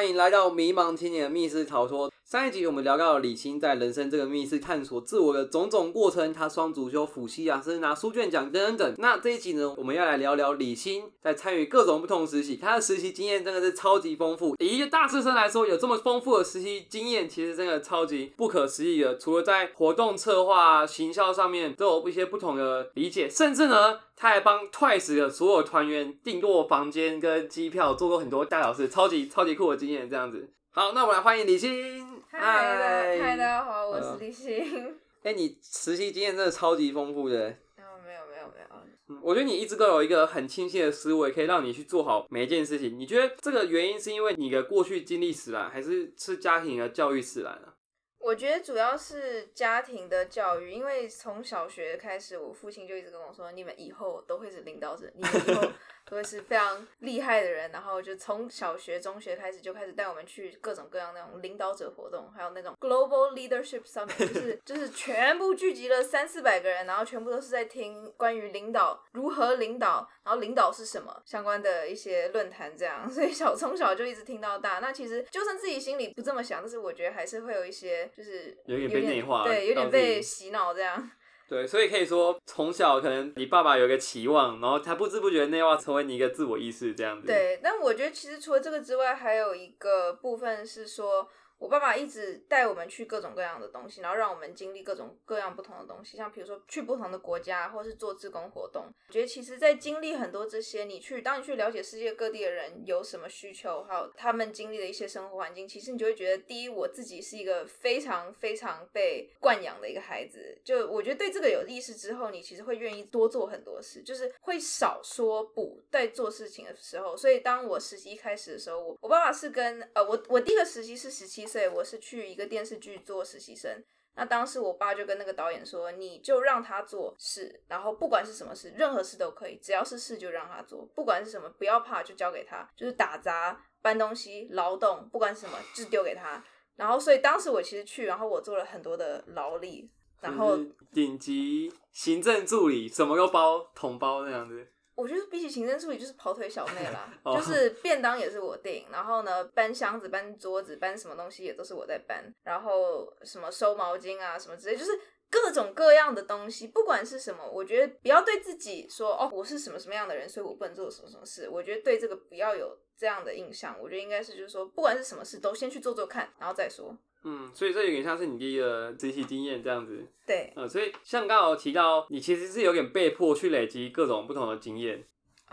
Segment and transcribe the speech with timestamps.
[0.00, 2.10] 欢迎来到迷茫青年的密室逃脱。
[2.30, 8.94] 上一集我们聊到了李欣在人生这个密室探索自我的种种过程，他双主修辅系啊，甚至拿书卷奖等等等。
[8.98, 14.54] 那这一集呢，我们要来聊聊李欣在参与各种不同实习，他的实习经验真的是超级丰富。
[14.60, 19.18] 以一个大四生来说，有这么丰富的实习经验，其实真的超级不可思议的。
[19.18, 30.08] 除了在活动策划、行销上面都有一些不同的理解，甚至呢，他还帮 Twice 的所有团员订过房间跟机票，做过很多大小事，超级超级酷的经验。
[30.08, 32.22] 这样子，好，那我们来欢迎李欣。
[32.30, 34.96] 嗨，嗨，大家好，我是李欣。
[35.24, 37.36] 哎，你实习经验真的超级丰富的。
[37.76, 42.96] 没有，没有，没有，我觉得你一直都有一个很清晰的思维，可以让你去做好每一件事情。
[42.96, 47.72] 你觉得这个原因是因为你的过去经历使然，还是是家庭的教育使然呢？
[48.20, 55.68] 我觉得主要是家庭的教育，因为从小学开始，我父亲就一直跟我说：“你们以后都会是领导者，你们以后。”
[56.10, 74.80] 都会是非常厉害的人，然后就从小学、中学开始就开始带我们去各种各样那种领导者活动，还有那种 global leadership summit，就是 就是全部聚集了三四百个人，然后全部都是在听关于领导如何领导，然后领导是什么相关的一些论坛这样， 所以小从小就一直听到大。
[74.80, 81.10] 那其实就算自己心里不这么想，但是我觉得还是会有一些就是有点被内化，对，有点被洗脑这样。
[81.50, 87.26] 对，所以可以说从小可能你爸爸有个期望，然后他不知不觉内化成为你一个自我意识这样子。
[87.26, 91.28] 对，但我觉得其实除了这个之外，还有一个部分是说。
[91.60, 98.86] 我爸爸一直带我们去各种各样的东西，然后让我们经历各种各样不同的东西，像比如说去不同的国家，或是做志工活动。
[99.08, 110.58] 我觉得其实，在经历很多这些，你去当你去了解世界各地的人有什么需求，还有他们经历的一些生活环境，其实你就会觉得，第一，我自己是一个非常非常被惯养的一个孩子。
[110.64, 117.14] 就我觉得对这个有意识之后，你其实会愿意多做很多事，就是会少说不在做事情的时候。
[117.14, 121.49] 所以当我实习开始的时候，我我爸爸是跟呃我我第一个实习是十七。
[121.50, 123.82] 岁我是去一个电视剧做实习生，
[124.14, 136.44] 那当时我爸就跟那个导演说，你就让他做事，然后不管是什么事，任何事都可以，只要是事就让他做，不管是什么，不要怕，就交给他，就是打杂、搬东西、劳动，不管是什么，就丢给他。
[136.76, 139.90] 然后所以当时我其实去，然后我做了很多的劳力，
[140.20, 140.56] 然后
[140.92, 144.66] 顶级行政助理，什么都包，统包那样子。
[145.00, 154.92] 我觉得比起行政助理就是跑腿小妹啦， 就是便当也是我订，然后呢搬箱子、搬桌子、搬什么东西也都是我在搬，然后什么收毛巾啊什么之类，就是
[155.30, 161.48] 各种各样的东西，不管是什么，我觉得不要对自己说哦我是什么什么样的人，所以我不能做什么什么事。
[161.48, 166.96] 我觉得对这个不要有这样的印象，我觉得应该是就是说不管是什么事都先去做做看，然后再说。
[167.22, 170.04] 嗯，所以这有点像是你第一个实习经验这样子。
[170.26, 175.04] 对，呃，所以像刚好提到，你其实是有点被迫去累积各种不同的经验。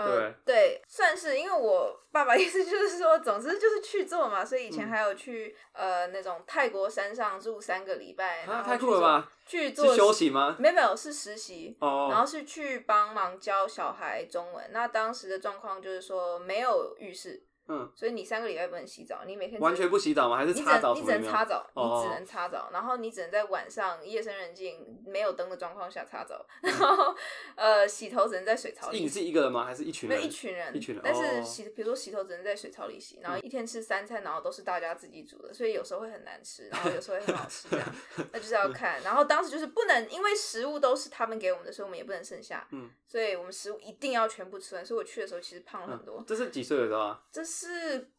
[0.06, 9.32] 对对，算是，因为我爸爸意思就是说，总之就是去做嘛，所以以前还有去呃那种泰国山上住三个礼拜，啊，太酷了吧？
[9.46, 10.56] 去做休息吗？
[10.60, 14.70] 没有没有，是实习，然后是去帮忙教小孩中文。
[14.72, 17.44] 那当时的状况就是说没有浴室。
[17.68, 20.38] 嗯，所以你三个礼拜不能洗澡，你每天完全不洗澡吗？
[20.38, 20.94] 还是擦澡？
[20.94, 27.16] 你只能擦澡，你只能擦澡，然后你只能在晚上夜深人静、没有灯的状况下擦澡，然后
[27.56, 29.00] 呃洗头只能在水槽里。
[29.00, 29.66] 你是一个人吗？
[29.66, 30.24] 还是一群人？
[30.24, 31.02] 一群人，一群人。
[31.04, 37.88] 但是洗，比如说洗头只能在水槽里洗，然后一天吃三餐，然后都是大家自己煮的，所以有时候会很难吃， 然后有时候会很好吃，这样
[38.32, 39.02] 那就是要看。
[39.04, 42.66] 然后当时就是不能，因为食物都是他们给我们的，所以我们也不能剩下。
[42.72, 44.86] 嗯，所以我们食物一定要全部吃完。
[44.86, 46.24] 所以我去的时候其实胖了很多。
[46.26, 47.22] 这是几岁的时候啊？
[47.30, 47.57] 这是。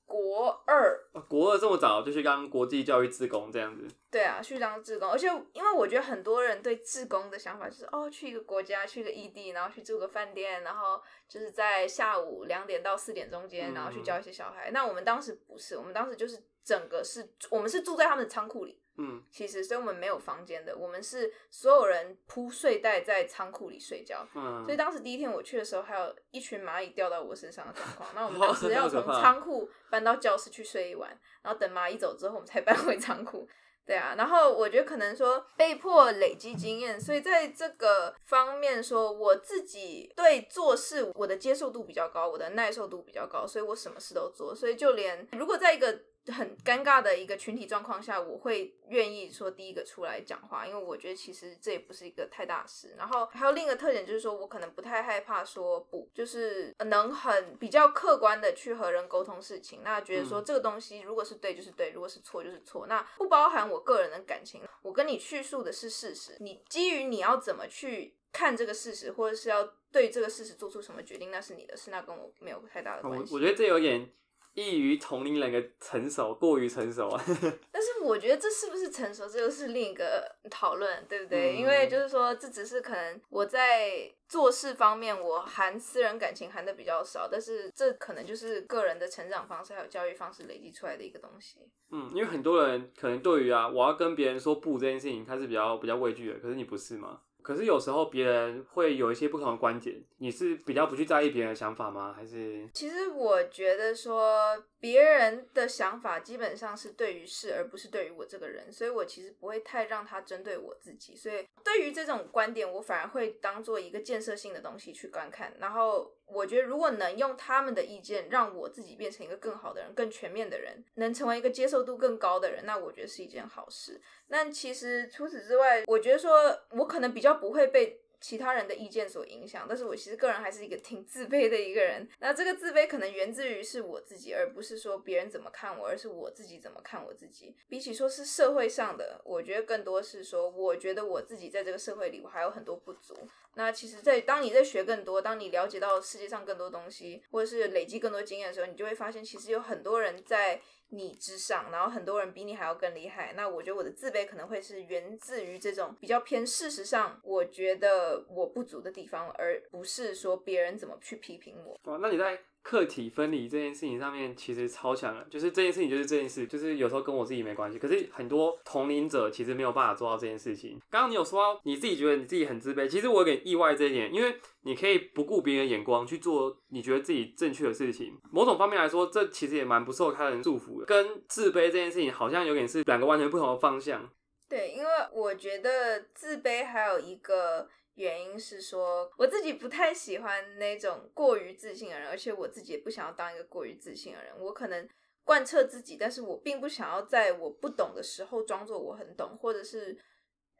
[0.07, 3.87] 国二，国二这么早就去当国际教育志工这样子？
[4.11, 14.71] 对啊，去当志工，而且因为我觉得很多人对志工的想法就是哦，去一个国家，去个异地，然后去住个饭店，然后就是在下午两点到四点中间，然后去教一些小孩。
[14.71, 18.81] 那我们当时不是，我们当时就是整个是，我们是住在他们的仓库里。
[18.99, 24.27] 嗯，其实所以我们没有房间的，我们是所有人铺睡袋在仓库里睡觉。
[24.35, 28.11] 嗯，所以当时第一天我去的时候，还有一群蚂蚁掉到我身上的状况。
[28.15, 31.09] 那我们 当时要从仓库搬到教室去睡一晚，
[31.43, 33.49] 然后等蚂蚁走之后，我们才 搬回仓库。
[33.87, 44.55] 对啊，然后我觉得可能说被迫累积经验，所以在这个方面说，我自己对做事我的接受度比较高，我的耐受度比较高，所以我什么事都做。
[44.55, 45.99] 所以就连如果在一个
[46.33, 52.95] 很尴尬的一个群体状况下，我会愿意说第一个出来讲话，因为我觉得其实这也不是一个太大事。
[52.97, 59.81] 然后还有另一个特点就是说，我可能不太害怕说不，就是能很比较客观的去和人沟通事情。
[59.83, 64.63] 那觉得说这个东西如果是对就是对，如果是错就是错，那不包含我个人的感情。
[64.83, 73.33] 我跟你叙述的是事实，你基于你要怎么去看这个事实，或者是要对这个事实做出什么决定，那是你的事，那跟我没有太大的关系。
[73.33, 74.09] 我我觉得这有点。
[74.55, 77.23] 异于同龄人的成熟，过于成熟啊。
[77.71, 81.55] 但是我觉得这是不是成熟，这又是另一个讨论，对不对？
[81.55, 91.61] 嗯因为就是说，这只是可能我在做事方面，我含私人感情含的比较少，但是这可能就是个人的成长方式还有教育方式累积出来的一个东西。
[91.91, 97.21] 嗯，因为很多人可能对于啊，我要跟别人说不这件事情，他是比较比较畏惧的，可是你不是吗？
[97.49, 102.13] 可是有时候别人会有一些不同的观点，你是比较不去在意别人的想法吗？
[102.15, 111.17] 还是其实我觉得说别人的想法基本上是对于事，而不是对于我这个人，所以我其实不会太让他针对我自己。
[111.17, 115.51] 所以对于这种观点，我反而会当做一个建设性的东西去观看。
[115.59, 124.01] 然后我觉得，如果能用他们的意见让我自己变成一个更好的人、更全面的人，能成为一个接受度更高的人，那我觉得是一件好事。
[124.29, 126.33] 那其实除此之外，我觉得说
[126.71, 132.09] 我可能比较不会被其他人的意见所影响，但是我其实个人还是一个挺自卑的一个人。
[132.21, 137.55] 那这个自卑可能源自于是我自己，而不是说别人怎么看我，而是我自己怎么看我自己。
[137.69, 143.15] 比起说是社会上的，我觉得更多是说，我觉得我自己在这个社会里我还有很多不足。
[143.55, 153.35] 那其实在，当你在学更多，当你了解到世界上更多东西，或者是累积更多经验的时候，你就会发现，其实有很多人在你之上，然后很多人比你还要更厉害。
[153.35, 161.79] 那我觉得我的自卑可能会是源自于这种比较偏事实上，我觉得我不足的地方，而不是说别人怎么去批评我。
[161.85, 161.99] 哦？
[162.01, 162.39] 那你在
[162.69, 170.79] 客体分离这件事情上面其实超强了，就是这件事情就是这件事，就是有时候跟我自己没关系，可是很多同龄者其实没有办法做到这件事情。
[170.91, 184.07] 刚刚你有说到你自己觉得你自己很自卑，其实我有点意外这一点，因为你可以不顾别人眼光去做你觉得自己正确的事情，某种方面来说，这其实也蛮不受他人束缚的，跟自卑这件事情好像有点是两个完全不同的方向。
[184.49, 194.33] 对，因为我觉得自卑还有一个原因是说，我自己不太喜欢那种过于自信的人，而且我自己也不想要当一个过于自信的人。
[194.39, 194.89] 我可能
[195.23, 199.99] 贯彻自己，但是我并不想要在我不懂的时候装作我很懂，或者是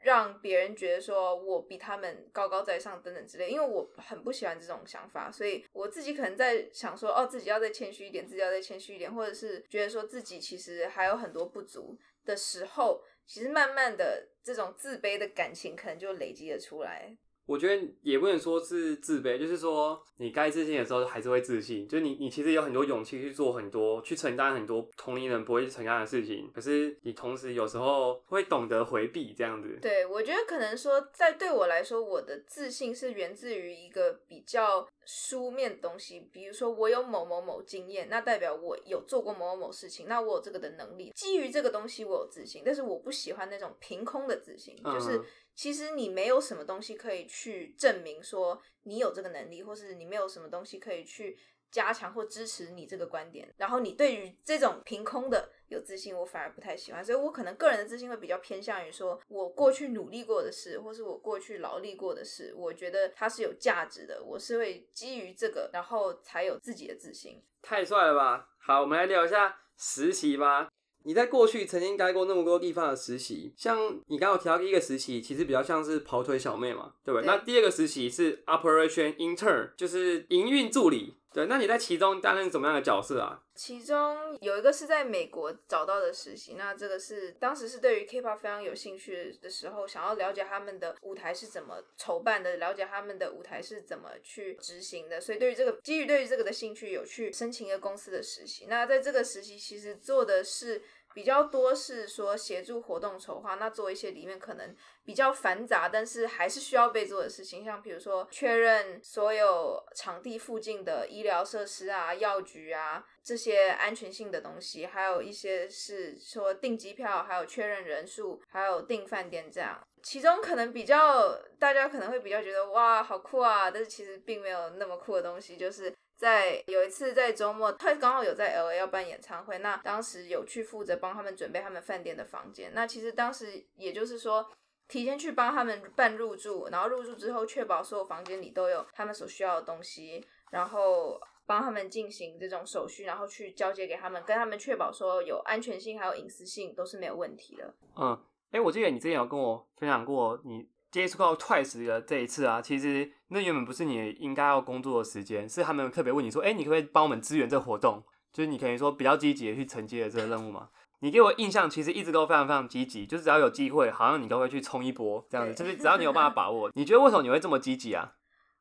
[0.03, 3.49] 让别人觉得说我比他们高高在上等等之类。
[3.49, 11.97] 因为我很不喜欢这种想法，所以我自己可能在想说，哦，自己要再谦虚一点，自己要再谦虚一点，或者是觉得说自己其实还有很多不足
[12.27, 13.03] 的时候。
[13.29, 17.15] 其实慢慢的，这种自卑的感情可能就累积了出来。
[17.49, 29.79] 我觉得也不能说是自卑，就是说你该自信的时候还是会自信，就是你你其实有很多勇气去做很多，去承担很多同龄人不会去承担的事情，可是你同时有时候会懂得回避这样子。
[29.81, 45.25] 对，我觉得可能说，在对我来说，我的自信是源自于一个比较书面的东西，比如说我有某某某经验，那代表我有做过某某某事情，那我有这个的能力，基于这个东西我有自信，但是我不喜欢那种凭空的自信，就是嗯
[45.59, 51.37] 其实你没有什么东西可以去证明说你有这个能力，或是你没有什么东西可以去
[51.69, 67.43] 加强或支持你这个观点，然后你对于这种凭空的有自信，我反而不太喜欢，所以我可能个人的自信会比较偏向于说我过去努力过的事，或是我过去劳力过的事，我觉得它是有价值的，我是会基于这个，然后才有自己的自信。
[67.63, 68.51] 太帅了吧！
[68.61, 70.68] 好，我们来聊一下实习吧。
[71.09, 77.23] 你在过去曾经待过那么多地方的实习，像你刚刚提到第一个实习，其实比较像是跑腿小妹嘛，对不对？
[77.23, 81.15] 对那第二个实习是 Operation Intern，就是营运助理。
[81.31, 83.39] 对，那你在其中担任怎么样的角色啊？
[83.55, 98.65] 其中有一个是在美国找到的实习，那这个是当时是对于 K-pop 非常有兴趣的时候，想要了解他们的舞台是怎么筹办的，了解他们的舞台是怎么去执行的，所以对于这个基于对于这个的兴趣，有去申请一个公司的实习。
[98.67, 100.83] 那在这个实习其实做的是。
[101.15, 104.75] 比较多是说协助活动筹划，那做一些里面可能
[105.05, 119.83] 比较繁杂，但是还是需要被做的事情，像比如说确认所有场地附近的医疗设施啊、药局啊这些安全性的东西，还有一些是说订机票，还有确认人数，还有订饭店这样。
[120.01, 125.93] 其中可能比较大家可能会比较觉得哇好酷啊，但是其实并没有那么酷的东西，就是。
[126.19, 132.73] 在有一次在周末，他刚好有在 L A 要办演唱会，那当时有去负责帮他们准备他们饭店的房间。
[132.75, 134.45] 那其实当时也就是说，
[134.89, 147.73] 提前去帮他们办入住，然后入住之后确保所有房间里都有他们所需要的东西，然后帮他们进行这种手续，然后去交接给他们，跟他们确保说有安全性还有隐私性都是没有问题的。
[147.97, 148.21] 嗯，
[148.51, 150.69] 哎、我记得你之前有跟我分享过你。
[150.91, 158.03] 接触到 Twice 的这一次啊，其实那原本不是你应该要工作的时间，是他们特别问你说，哎、你可不可以帮我们支援这个活动？
[158.33, 160.71] 就是你可以说比较积极的去承接了这个任务嘛。
[161.01, 166.71] 你给我印象其实一直都非常非常积极，就是只要有机会，好像你都会去冲一波这样子，就是只要你有办法把握。
[166.75, 168.15] 你觉得为什么你会这么积极啊？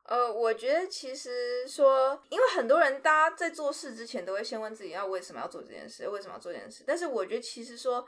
[0.03, 6.83] 呃，我觉得其实说，因为很多人大家在做事之前都会先问自己要为什么要做这件事，为什么要做这件事。
[6.85, 8.05] 但是我觉得其实说。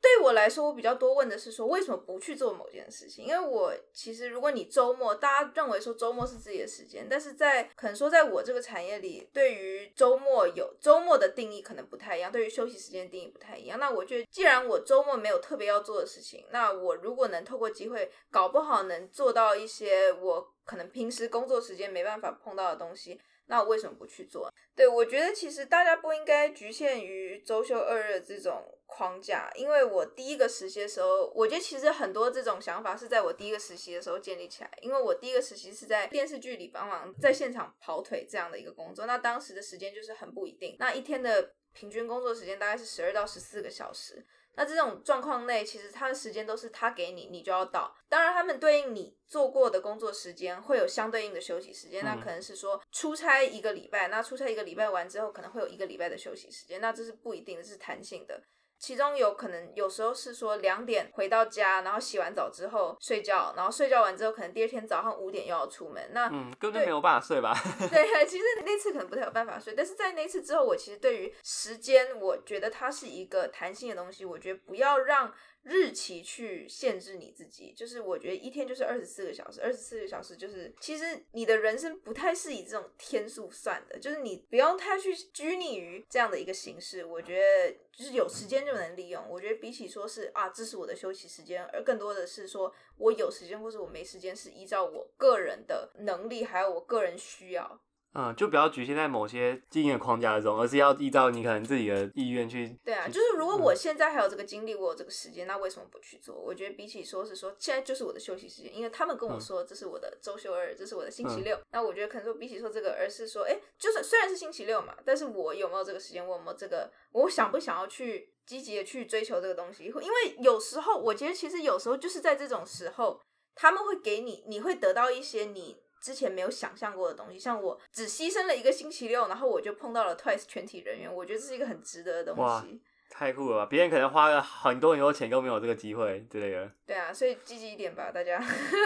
[0.00, 3.26] 对我来说，我比较多问的是说，为什么不去做某件事情？
[3.26, 13.78] 因为我其实，如果你周末，大家认为说周末是自己的时间，但是在可能说，在我这个产业里，对于周末有周末的定义可能不太一样，对于休息时间定义不太一样。
[13.80, 23.20] 那我觉得，既然我周末没有特别要做的事情，那我如果能透过机会，搞不好能做到一些我可能平时工作时间没办法碰到的东西。
[23.48, 24.50] 那我为什么不去做？
[24.76, 34.70] 对我觉得其实大家不应该局限于周休二日这种框架，因为我第一个实习的时候，我觉得其实很多这种想法是在我第一个实习的时候建立起来。
[34.82, 44.24] 因为我第一个实习是在电视剧里帮忙在现场跑腿这样的一个工作，那当时的时间就是很不一定，那一天的平均工作时间大概是十二到十四个小时。
[44.58, 47.96] 那这种状况内，其实他的时间都是他给你，你就要到。
[48.08, 52.04] 当然，他们对应你做过的工作时间会有相对应的休息时间。
[52.04, 56.80] 那可能是说出差一个礼拜，那出差一个礼拜完之后，可能会有一个礼拜的休息时间。
[56.80, 58.42] 那这是不一定的，是弹性的。
[58.78, 67.54] 其中有可能有时候是说两点回到家，然后洗完澡之后睡觉，然后睡觉完之后可能第二天早上五点又要出门，那嗯根本没有办法睡吧？
[67.90, 75.32] 对，其实那次可能不太有办法睡，但是在那次之后，我其实对于时间，我觉得它是一个弹性的东西，我觉得不要让。
[75.68, 87.04] 日期去限制你自己，就是我觉得一天就是二十四个小时，二十四个小时就是其实你的人生不太是以这种天数算的，就是你不用太去拘泥于这样的一个形式。
[87.04, 89.22] 我觉得就是有时间就能利用。
[89.28, 97.80] 我觉得比起说是啊，这是我的休息时间，而更多的是说我有时间或者我没时间，是依照我个人的能力还有我个人需要。
[98.20, 102.76] 嗯，就不要局限在某些经验框架中，而是要依照你可能自己的意愿去。
[102.84, 106.34] 对啊，就是如果我现在还有这个精力，我有这个时间，那为什么不去做？
[106.34, 111.56] 我觉得比起说是说现在就是我的休息时间，因为他们跟我说这是我的周休二，这是我的星期六。
[111.70, 116.26] 那我觉得可能说比起说这个，而是说，哎，就是虽然是星期六嘛，但是我有没有这个时间？
[116.26, 116.90] 我有没有这个？
[117.12, 119.84] 我想不想要去积极的去追求这个东西？
[119.84, 123.20] 因为有时候我觉得其实有时候就是在这种时候，
[123.54, 125.76] 他们会给你，你会得到一些你。
[126.00, 132.80] 之前没有想象过的东西，像我只牺牲了一个星期六，然后我就碰到了 Twice 全体人员，我觉得这是一个很值得的东西。
[133.10, 133.66] 太酷了吧！
[133.70, 136.70] 别人可能花了很多很多钱都没有这个机会之类的。
[136.86, 138.38] 对啊，所以积极一点吧，大家。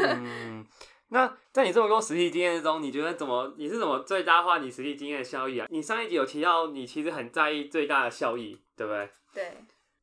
[0.05, 0.65] 嗯，
[1.11, 3.53] 那在你这么多实习经验中，你觉得怎么？
[3.59, 5.67] 你是怎么最大化你实习经验的效益啊？
[5.69, 9.11] 你上一集有提到，你其实很在意最大的效益，对不对？
[9.35, 9.53] 对。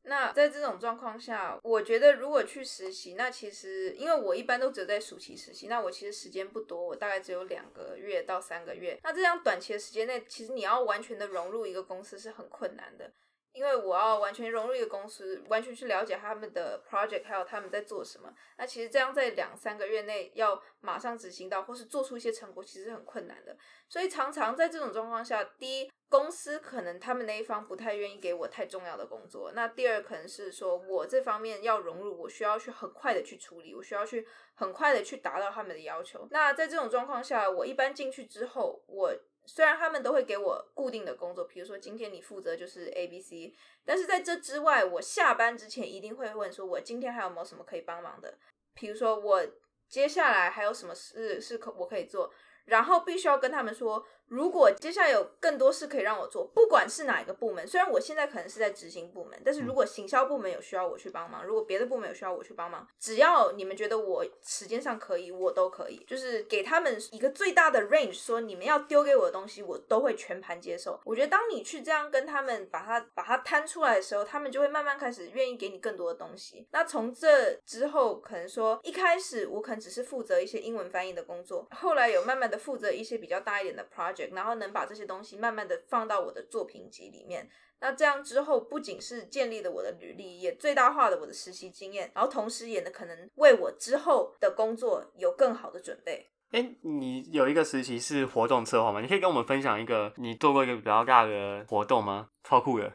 [0.02, 8.98] 那在这种状况下，我觉得如果去实习，那其实因为我一般都只在暑期实习，那我其实时间不多，我大概只有两个月到三个月。
[9.02, 13.12] 那这样短期的时间内，其实你要完全的融入一个公司是很困难的。
[13.52, 18.32] 因为我要完全融入一个公司，完全去了解他们的 project，还有他们在做什么。
[18.56, 23.56] 那其实这样在两三个月内要马上执行到，或是做出一些成果，其实很困难的。
[23.88, 36.28] 所以常常在这种状况下，第一，公司可能他们那一方不太愿意给我太重要的工作；那第二，可能是说我这方面要融入，我需要去很快的去处理，我需要去很快的去达到他们的要求。
[36.30, 39.12] 那在这种状况下，我一般进去之后，我。
[39.52, 43.52] 虽然他们都会给我固定的工作，比如说今天你负责就是 A、B、C，
[43.84, 48.38] 但是在这之外，我下班之前一定会问说，我今天还有没有什么可以帮忙的？
[48.74, 49.44] 比如说我
[49.88, 52.32] 接下来还有什么事是可我可以做，
[52.66, 54.06] 然后必须要跟他们说。
[54.30, 71.00] 如果接下来有更多事可以让我做，不管是哪一个部门，虽然我现在可能是在执行部门，但是如果行销部门有需要我去帮忙，如果别的部门有需要我去帮忙，只要你们觉得我时间上可以，我都可以，就是给他们一个最大的 range，说你们要丢给我的东西，我都会全盘接受。
[71.04, 76.68] 我觉得当你去这样跟他们把它把它摊出来的时候，他们就会慢慢开始愿意给你更多的东西。
[76.70, 84.19] 那从这之后，可能说一开始我可能只是负责一些英文翻译的工作，后来有慢慢的负责一些比较大一点的 project。
[84.28, 87.48] 然后能把这些东西慢慢的放到我的作品集里面，
[87.80, 96.30] 那这样之后不仅是建立了我的履历，也最大化了我的实习经验，然后同时也能可能为我之后的工作有更好的准备。
[96.52, 99.00] 哎，你有一个实习是活动策划吗？
[99.00, 102.28] 你可以跟我们分享一个你做过一个比较大的活动吗？
[102.42, 102.92] 超酷的。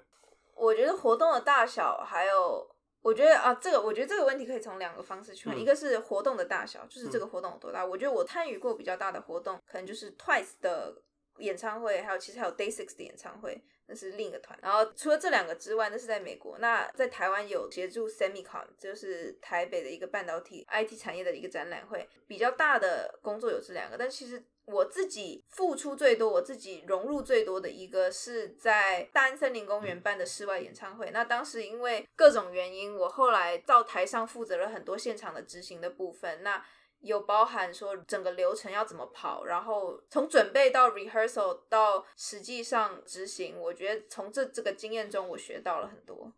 [0.55, 2.69] 我觉得活动的大小，还有
[3.01, 7.85] 我觉得啊，这个我觉得这个问题可以从两个方式去看，一个是活动的大小，就是这个活动有多大。
[7.85, 11.01] 我觉得我参与过比较大的活动，可能就是 Twice 的。
[11.37, 14.57] 演唱会还有其实还有 Day Six 的演唱会，那是另一个团。
[14.61, 16.57] 然后除了这两个之外，那是在美国。
[16.59, 22.07] 那在台湾有协助 Semicon，就是台北的一个半导体 IT 产业的一个展览会。
[22.27, 31.11] 比较大的工作有这两个，但其实我自己付出最多，我自己融入最多的一个是在大安森林公园办的室外演唱会。
[31.11, 36.41] 那当时因为各种原因，我后来到台上负责了很多现场的执行的部分。
[36.41, 36.65] 那
[37.01, 46.31] 有包含说整个流程要怎么跑，然后从准备到 rehearsal 到实际上执行，我觉得从这这个经验中我学到了很多。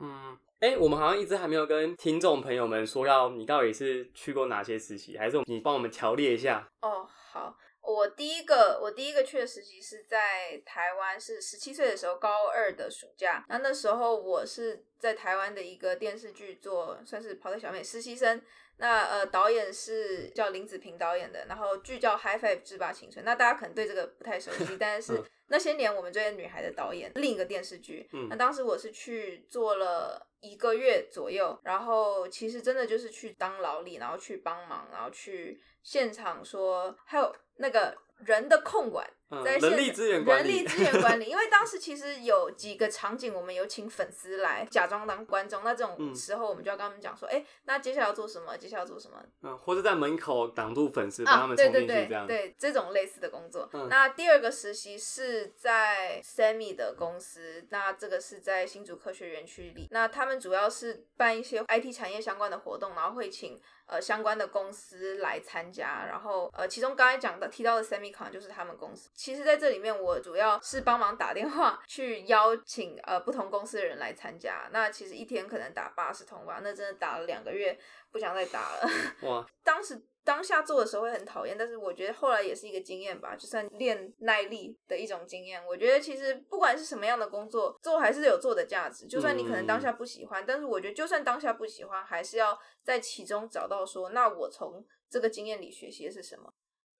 [0.00, 6.68] 嗯，哎，我们好像一直还没有跟听众朋友们说，要你到底是去过哪些实习，还是你帮我们条列一下？
[6.80, 7.56] 哦，好。
[7.86, 13.44] 我第一个，我第一个去的实习是在台湾，是十七岁的时候，高二的暑假。
[13.46, 18.40] 那那时候我是在台湾的一个电视剧做，算是跑腿小妹实习生。
[18.78, 23.24] 那呃，导演是叫林子平导演的，然后剧叫《High Five 制霸青春》。
[23.26, 28.08] 那大家可能对这个不太熟悉，但是那些年我们追的女孩的导演，另一个电视剧。
[28.12, 37.34] 嗯那当时我是去做了一个月左右，然后其实真的就是去当劳力，然后去帮忙，然后去现场说，还有。
[37.56, 39.08] 那个人的控管，
[39.42, 48.56] 在人力资源管理，人力资源管理，因为当时其实有几个场景，我们有请粉丝来假装当观众，那这种时候我们就要跟他们讲说，哎，那接下来要做什么？
[48.56, 49.22] 接下来要做什么？
[49.42, 52.26] 嗯，或者在门口挡住粉丝，让他们冲进去这样。
[52.26, 53.68] 对，这种类似的工作。
[53.88, 63.58] 那第二个实习是在 Sammy 的公司，那这个是在新竹科学园区里，那他们主要是办一些 IT 产业相关的活动，然后会请。
[63.86, 69.10] 呃，相关的公司来参加，然后呃，其中刚才讲的提到的 Semicon 就是他们公司。
[69.24, 74.68] 其实，在这里面，我主要是帮忙打电话去邀请呃不同公司的人来参加。
[74.70, 77.78] 那其实一天可能打八十通吧，那真的打了两个月，
[78.12, 78.88] 不想再打了。
[79.28, 79.46] 哇！
[79.62, 80.02] 当时。
[80.26, 85.62] 当下做的时候会很讨厌，但是我觉得后来也是一个经验吧，就算练耐力的一种经验。
[85.66, 89.06] 我觉得其实不管是什么样的工作，做还是有做的价值。
[89.06, 96.50] 就算你可能当下不喜欢，但是我觉得就算当下不喜欢，还是要在其中找到说，那我从这个经验里学习的是什么。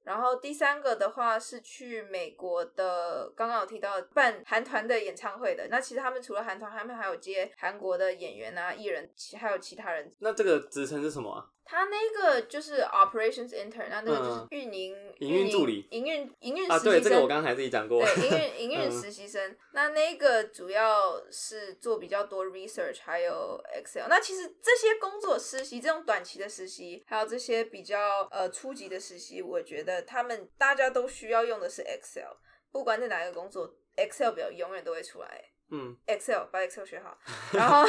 [0.05, 5.67] 然后第三个的话是去美国的，刚刚有提到办韩团的演唱会的。
[5.71, 10.15] 那其实他们除了韩团，他们还有接韩国的演员啊、艺人，其还有其他人。
[10.19, 11.51] 那这个职称是什么？
[11.65, 18.05] 他那个就是 operations intern，那那个就是运营营运助理、营运营运啊，对，这个我刚才自己讲过。
[18.05, 19.57] 对，营运 营运实习生。
[19.73, 24.07] 那那个主要是做比较多 research，还有 Excel。
[24.09, 32.37] 那其实这些工作实习，这种短期的实习，还有这些比较呃初级的实习，我觉得他们大家都需要用的是 Excel，
[32.71, 35.45] 不管在哪一个工作，Excel 表永远都会出来。
[35.71, 37.17] 嗯，Excel 把 Excel 学好
[37.53, 37.85] 然后，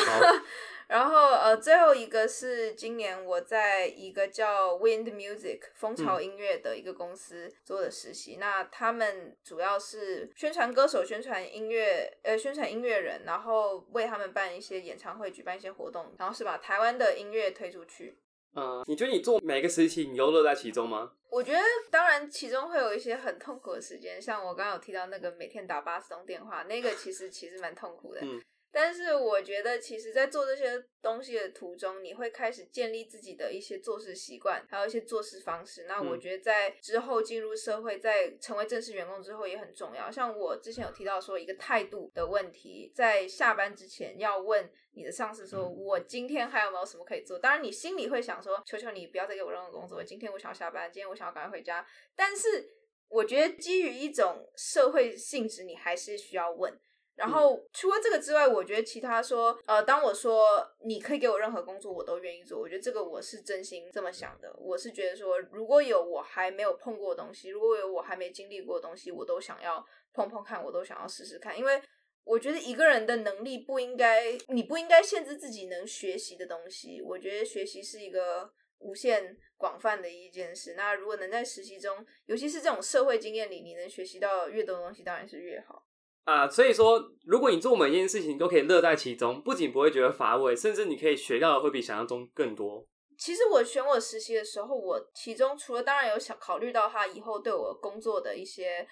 [0.88, 18.18] 然后呃，最后一个是今年我在一个叫 Wind Music 风潮音乐的一个公司做的实习，那他们主要是宣传歌手、宣传音乐，呃，宣传音乐人，然后为他们办一些演唱会、举办一些活动，然后是把台湾的音乐推出去。
[18.56, 21.12] 嗯，你觉得你做每个时期，你都乐在其中吗？
[21.30, 21.60] 我觉得
[21.92, 28.22] 当然，其中会有一些很痛苦的时间，像我刚刚有提到那个每天打八十通电话，那个其实其实蛮痛苦的。
[28.22, 28.42] 嗯。
[28.72, 35.86] 但是我觉得，其实，在做这些东西的途中，你会开始建立自己的一些做事习惯，还有一些做事方式。
[35.88, 40.12] 那我觉得，在之后进入社会，在成为正式员工之后，也很重要。
[40.12, 52.70] 像我之前有提到说，一个态度的问题，在下班之前要问你的上司说：“我今天还有没有什么可以做？”当然，你心里会想说：“求求你不要再给我任何工作，今天我想要下班，今天我想要赶快回家。”但是，
[53.08, 56.78] 我觉得基于一种社会性质，你还是需要问。
[57.16, 60.46] 然后除了这个之外，我觉得其他说，呃，当我说
[60.84, 62.60] 你可以给我任何工作，我都愿意做。
[62.60, 64.54] 我觉得这个我是真心这么想的。
[64.58, 71.58] 我是觉得说，如果有我还没有碰过的东西，如果有我还没经历过的东西，我都想要碰碰看，我都想要试试看。
[71.58, 71.82] 因为
[72.26, 77.02] 我觉得一个人的能力不应该，你不应该限制自己能学习的东西。
[77.02, 80.74] 我觉得学习是一个无限广泛的一件事。
[80.74, 85.85] 那如果能在实习中，尤其是这种社会经验里，你能学习到越多东西，当然是越好。
[86.26, 92.86] 啊，所以说，如果你做每一件事情都可以乐在其中，不仅不会觉得乏味，甚至你可以学到的会比想象中更多。
[93.18, 98.86] 其实我选我实习的时候，我其中除了当然有想考虑到他以后对我工作的一些。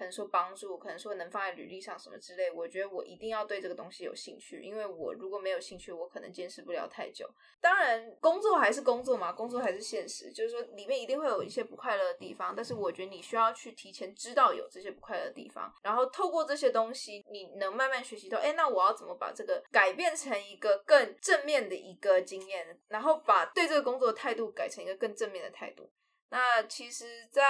[0.00, 7.28] 可能说帮助，可能说能放在履历上什么之类，我觉得我一定要对这个东西有兴趣，因为我如果没有兴趣，我可能坚持不了太久。
[7.60, 25.90] 当然，工作还是工作嘛，工作还是现实，就是说里面一定会有一些不快乐的地方，但是我觉得你需要去提前知道有这些不快乐的地方，然后透过这些东西，你能慢慢学习到，哎，那我要怎么把这个改变成一个更正面的一个经验，然后把对这个工作的态度改成一个更正面的态度。
[26.32, 27.42] 那其实，在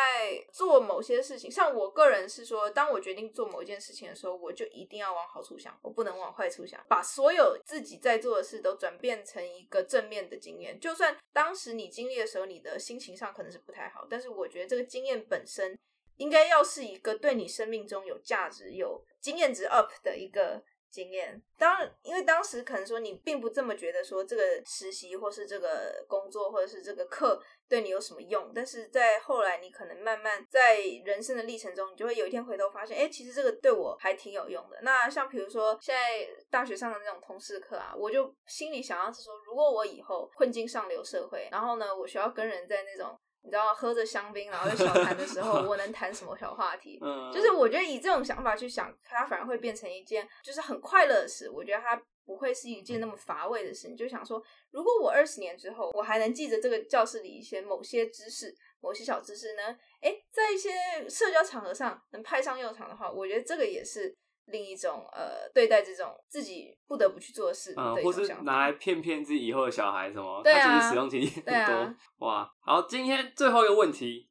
[0.51, 10.81] 做某些事情，像我个人是说，当我决定做某一件事情的时候，我就一定要往好处想，我不能往坏处想，把所有自己在做的事都转变成一个正面的经验。
[10.81, 15.79] 就算当时你经历的时候，你的心情上可能是不太好，但是我觉得这个经验本身
[16.17, 21.41] 应该要是一个对你生命中有价值、有经验值 up 的一个经验。
[21.59, 34.79] 当因为当时可能说你并不这么觉得说这个实习或是这个工作或者是这个课对你有什么用，但是在后来你可能慢慢在人生的历程中，你就会有一天回头发现，哎，其实这个对我还挺有用的。
[34.83, 43.19] 那像比如说现在大学上的那种通识课啊，我就心里想要是说，如果我以后混进上流社会，然后呢，我需要跟人在那种。
[43.43, 46.99] 你知道喝着香槟，然后小谈的时候，我能谈什么小话题？
[47.03, 51.49] 嗯，就是我觉得以这种想法去想，它反而会变成一件就是很快乐的事。
[51.51, 53.89] 我觉得它不会是一件那么乏味的事。
[53.89, 59.63] 你就想说，如果我二十年之后，我还能记着这个教室里一些某些知识、某些小知识呢？
[60.01, 60.71] 哎，在一些
[61.09, 64.15] 社交场合上能派上用场的话，我觉得这个也是。
[64.51, 71.95] 另一种呃，对待这种自己不得不去做的事，嗯，或是拿来骗骗自己以后的小孩什么，他其实使用经验很多。
[72.27, 74.29] 哇，好，今天最后一个问题，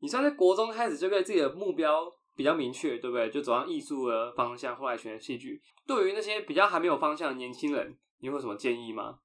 [0.00, 3.30] 你算在国中开始就对自己的目标比较明确，对不对？
[3.30, 5.60] 就走上艺术的方向，后来选戏剧。
[5.86, 9.18] 对于那些比较还没有方向的年轻人，你会有什么建议吗？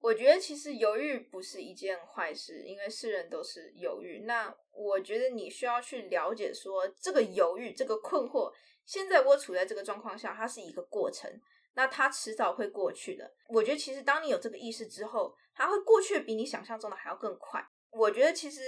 [0.00, 4.20] 我觉得其实犹豫不是一件坏事，因为世人都是犹豫。
[4.20, 8.50] 那我觉得你需要去了解说，这个犹豫，这个困惑。
[8.86, 11.30] 现在我处在这个状况下，它是一个过程，
[11.74, 13.32] 那它迟早会过去的。
[13.48, 17.64] 我觉得其实当你有这个意识之后，它会过去比你想象中的还要更快。
[17.90, 18.60] 我觉得其实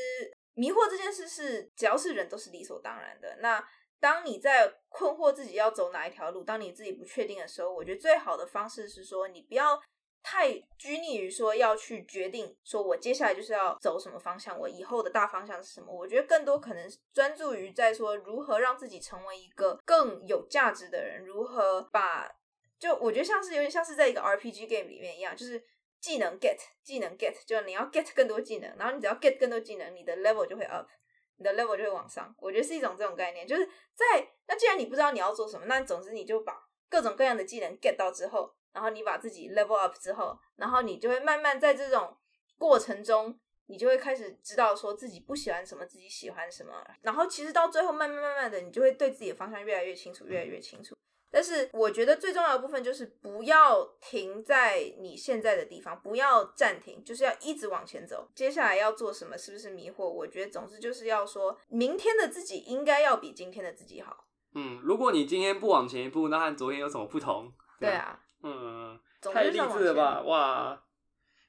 [0.55, 3.37] 迷惑这件事是只要是人都是理所当然的。
[3.41, 3.65] 那
[4.01, 9.81] 当你在困惑自己要走哪一条路，当你自己不确定的时候，我觉得最好的方式是说你不要。
[10.23, 15.93] 太拘泥于说要去决定，说我接下来就是要走什么方向，我以后的大方向是什么？
[15.93, 22.31] 我觉得更多可能专注于在说如何让自己成为一个更有价值的人，如何把
[22.79, 25.63] 就我觉得像是有点像是在一个 RPG game 里面一样，就是
[26.01, 30.89] 技能 get 技能 get，就你要 get 更多技能，然后你只要 get 更多技能，你的 level 就会 up，
[31.37, 32.33] 你的 level 就会往上。
[32.39, 36.57] 我觉得是一种这种概念，就是在那既然你不知道你要做什么，那总之你就把
[36.89, 38.55] 各种各样的技能 get 到之后。
[38.73, 42.17] 然后你把自己 level up 之后，然后你就会慢慢在这种
[42.59, 46.73] 过程中，你就会开始知道说自己不喜欢什么，自己喜欢什么。
[47.03, 50.95] 然后其实到最后，慢慢慢慢的，你就会对自己的方向越来越清楚，越来越清楚。
[51.35, 58.29] 但是我觉得最重要的部分就是不要停在你现在的地方，不要暂停，就是要一直往前走。
[58.35, 60.07] 接下来要做什么，是不是迷惑？
[60.07, 64.27] 我觉得总之就是要说明天的自己应该要比今天的自己好。
[64.55, 67.51] 嗯，如果你今天不往前一步，那和昨天有什么不同？
[67.81, 68.21] 对啊。
[68.43, 68.99] 嗯，
[69.33, 70.21] 太励志了吧！
[70.23, 70.83] 哇，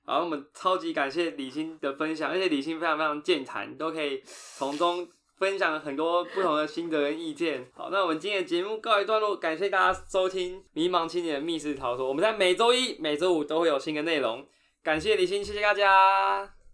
[0.06, 7.68] 好，我们超级感谢李欣的分享，而且李欣非常非常健谈，都可以从中分享很多不同的心得跟意见。
[7.74, 14.48] 好，那我们今天的节目告一段落，感谢大家收听《迷茫青年的密室逃脱》，我们在每周一、每周五都会有新的内容。
[14.84, 16.54] 感谢李欣，谢谢大家。